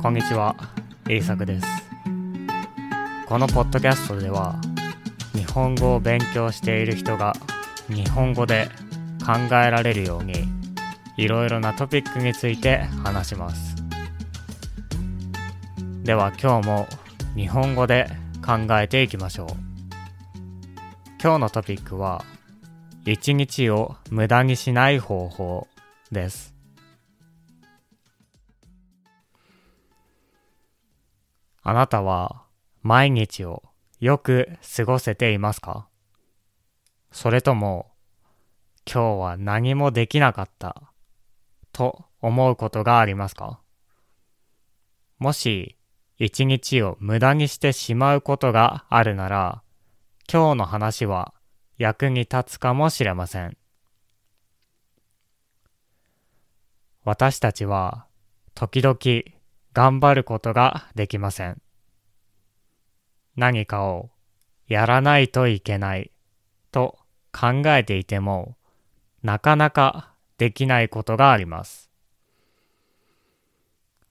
[0.00, 0.54] こんにちは、
[1.08, 1.66] イーサクです。
[3.26, 4.54] このポッドキャストでは、
[5.34, 7.34] 日本語を勉強している人が
[7.88, 8.68] 日本語で
[9.26, 10.34] 考えられるように、
[11.16, 13.74] いろいろなトピックについて話します。
[16.04, 16.86] では今日も
[17.34, 18.08] 日本語で
[18.46, 19.48] 考えていきましょう。
[21.20, 22.24] 今日のトピックは、
[23.04, 25.66] 一日を無駄にしない方法
[26.12, 26.57] です。
[31.68, 32.44] あなたは
[32.80, 33.62] 毎日を
[34.00, 35.86] よく過ごせていますか？
[37.12, 37.90] それとも
[38.90, 40.90] 今日は何もできなかった？
[41.72, 43.60] と思うことがありますか？
[45.18, 45.76] もし
[46.16, 49.62] 一日を無駄にしてしまうことがあるなら
[50.26, 51.34] 今日の話は
[51.76, 53.58] 役に立つかもしれません。
[57.04, 58.06] 私たちは
[58.54, 58.96] 時々
[59.74, 61.60] 頑張ることができません。
[63.38, 64.10] 何かを
[64.66, 66.10] やらないといけない
[66.72, 66.98] と
[67.32, 68.56] 考えていても
[69.22, 71.88] なかなかできないことがあります。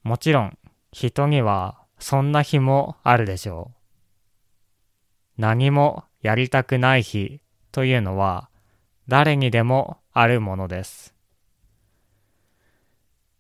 [0.02, 0.58] もちろん
[0.94, 5.42] 人にはそんな日もあるでしょう。
[5.42, 7.42] 何もやりたくない日
[7.74, 8.50] というのは
[9.10, 11.14] 誰にでもあるものです。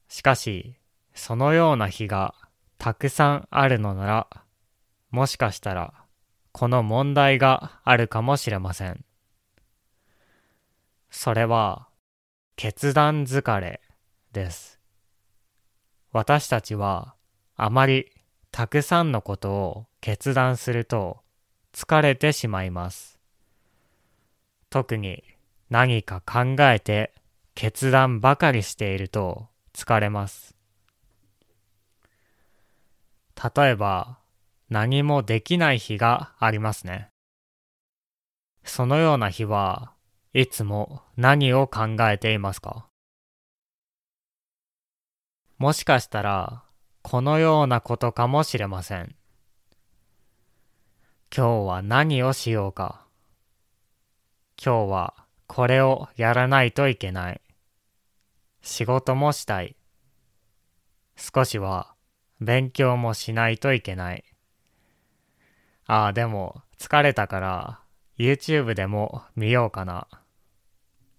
[0.09, 0.75] しかし、
[1.13, 2.35] そのような日が
[2.77, 4.27] たくさんあるのなら、
[5.17, 5.95] もしかしたら
[6.51, 9.03] この問題があるかもしれません。
[11.09, 11.87] それは
[12.55, 13.81] 決断疲れ
[14.31, 14.79] です。
[16.11, 17.15] 私たちは
[17.55, 18.11] あまり
[18.51, 21.17] たくさんのことを決断すると
[21.73, 23.17] 疲れてしまいます。
[24.69, 25.23] 特に
[25.71, 27.11] 何か考えて
[27.55, 30.55] 決断ばかりしていると疲れます。
[33.55, 34.19] 例えば
[34.69, 37.09] 何もできない日がありますね。
[38.63, 39.93] そのような日は
[40.33, 42.87] いつも何を考えていますか？
[45.57, 46.63] もしかしたら
[47.01, 49.15] このようなことかもしれません。
[51.35, 53.05] 今日は何をしようか？
[54.61, 55.13] 今日は
[55.47, 57.41] これをやらないといけない。
[58.61, 59.77] 仕事もしたい。
[61.15, 61.95] 少しは
[62.41, 64.25] 勉強もしないといけない。
[65.87, 67.79] ああ、でも疲れたから
[68.17, 70.07] YouTube でも見ようかな。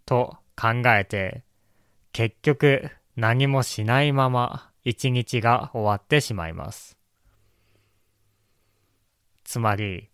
[0.04, 1.42] と考えて
[2.12, 6.96] 結局何もしないまま一日が終わってしまいます。
[9.44, 10.10] つまり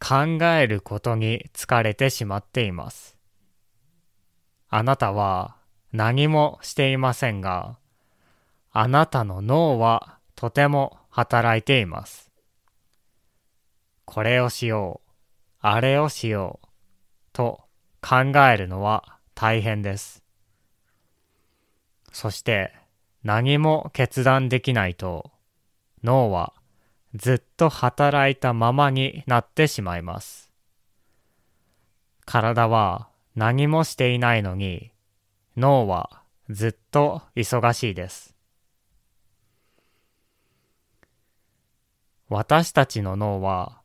[0.00, 3.16] 考えることに疲れてしまっています。
[4.68, 5.56] あなたは
[5.92, 7.78] 何もしていませんが、
[8.72, 12.31] あなたの脳はとても働いています。
[14.04, 15.10] これをしよう、
[15.60, 16.68] あれをしよう、
[17.32, 17.60] と
[18.00, 20.22] 考えるのは大変です。
[22.12, 22.74] そして
[23.22, 25.30] 何も決断できないと
[26.04, 26.52] 脳は
[27.14, 30.50] ずっと働いたままになってしまいます。
[32.24, 34.92] 体は何もしていないのに
[35.56, 38.34] 脳はずっと忙しいです。
[42.28, 43.81] 私たちの脳は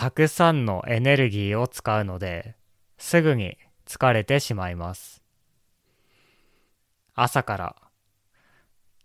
[0.00, 2.56] たくさんのエネルギーを使うので
[2.96, 5.22] すぐに疲れてしまいます。
[7.14, 7.76] 朝から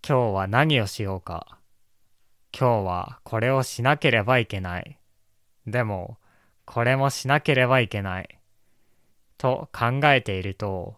[0.08, 1.60] 今日は何をしようか。
[2.58, 4.98] 今日はこれをしなければいけない。
[5.68, 6.18] でも
[6.64, 8.40] これもしなければいけない。
[9.38, 10.96] と考えていると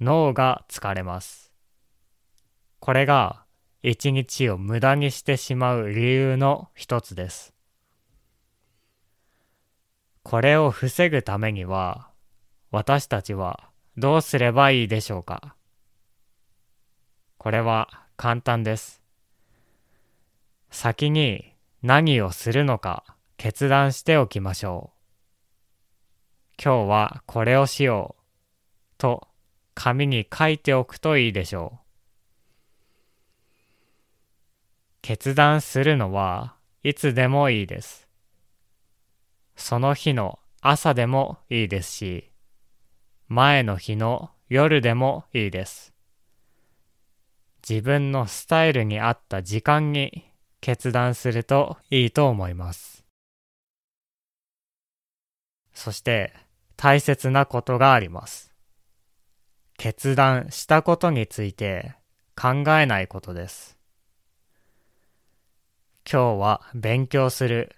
[0.00, 1.52] 脳が疲れます。
[2.80, 3.44] これが
[3.84, 7.55] 一日を無駄にしてしまう理由の一つです。
[10.28, 12.08] これを防ぐためには
[12.72, 15.54] 私たちはどうすればいいでしょうか？
[17.38, 19.00] これは簡単です。
[20.72, 23.04] 先に何をするのか
[23.36, 24.90] 決断しておきましょ
[26.58, 26.60] う。
[26.60, 28.22] 今日はこれをしよう
[28.98, 29.28] と
[29.74, 31.78] 紙に書いておくといいでしょう。
[35.02, 38.05] 決断するのはいつでもいいです。
[39.56, 42.30] その日の朝でもいいですし、
[43.28, 45.92] 前の日の夜でもいいです。
[47.68, 50.30] 自分のスタイルに合った時間に
[50.60, 53.04] 決断するといいと思います。
[55.72, 56.32] そして
[56.76, 58.52] 大切なことがあります。
[59.76, 61.96] 決断したことについて
[62.40, 63.76] 考えないことです。
[66.10, 67.74] 今日は勉強する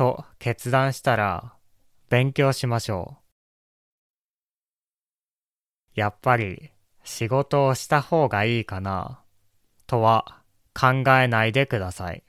[0.00, 1.52] と決断したら
[2.08, 3.18] 勉強しましょ
[5.94, 6.00] う。
[6.00, 6.70] やっぱり
[7.04, 9.20] 仕事をした方がいいかな
[9.86, 10.40] とは
[10.72, 12.22] 考えないでください。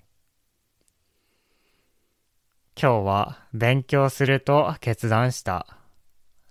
[2.76, 5.66] 今日は勉強すると決断した。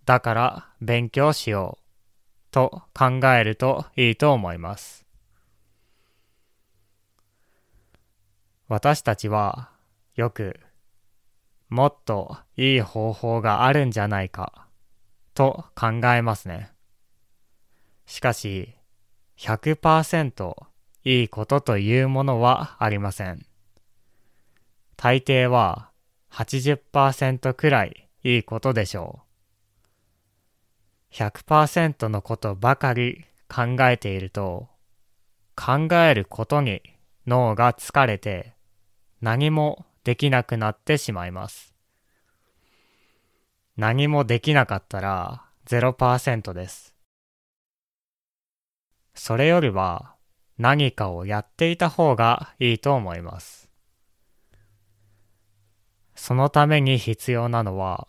[0.06, 1.84] だから勉強しよう
[2.50, 5.04] と考えるといいと思います。
[8.68, 9.68] 私たちは
[10.16, 10.58] よく
[11.70, 14.66] もっといい方法があるんじゃないか
[15.34, 16.72] と考えますね。
[18.06, 18.74] しかし
[19.38, 20.54] 100%
[21.04, 23.46] いいことというものはありません。
[24.96, 25.90] 大抵は
[26.32, 29.20] 80%くらいいいことでしょ
[31.12, 31.14] う。
[31.14, 34.68] 100%のことばかり考えていると
[35.56, 36.82] 考えることに
[37.26, 38.54] 脳が疲れて
[39.20, 41.74] 何もできなくなってしまいます。
[43.76, 46.94] 何もできなかったら0%です。
[49.14, 50.14] それよりは
[50.58, 53.70] 何かをやっていた方がいいと思います。
[56.14, 58.06] そのために必要なのは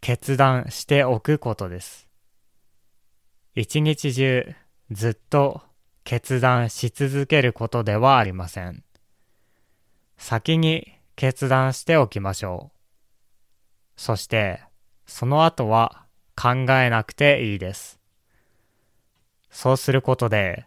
[0.00, 2.08] 決断しておくことです。
[3.54, 4.54] 一日中
[4.90, 5.60] ずっと
[6.04, 8.82] 決断し続けることではありません。
[10.16, 14.00] 先に決断しておきましょう。
[14.00, 14.62] そして、
[15.04, 18.00] その後は考えなくていいです。
[19.50, 20.64] そうすることで、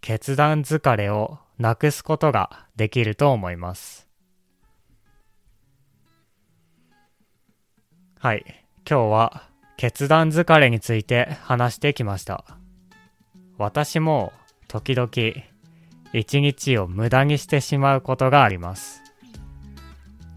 [0.00, 4.06] 決断疲れをなくすことができると思います。
[8.20, 8.44] はい。
[8.88, 12.44] 今日は決断疲れについて話してきました。
[13.56, 14.32] 私も
[14.68, 15.10] 時々
[16.12, 19.02] 一日を無駄にしてしまうことがあります。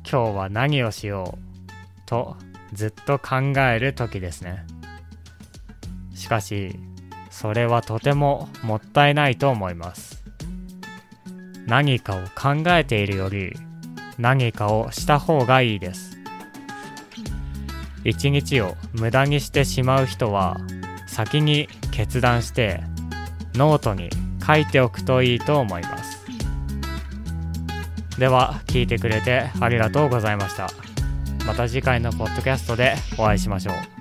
[0.10, 2.38] 今日は何をしようと
[2.74, 4.66] ずっと考える時ですね。
[6.14, 6.76] しかし、
[7.30, 10.24] それはとてももったいないと思います。
[11.66, 13.54] 何かを考えているより
[14.18, 16.18] 何かをした方がいいです。
[18.04, 20.58] 一日を無駄にしてしまう人は
[21.08, 22.82] 先に決断して
[23.54, 24.10] ノートに
[24.46, 26.01] 書いておくといいと思います
[28.22, 30.70] では聞いてくれてありがとうございました。
[31.48, 34.01] また次回のポッドキャストでお会いしましょう。